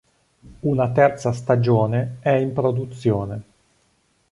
[0.61, 3.43] Una terza stagione è in produzione.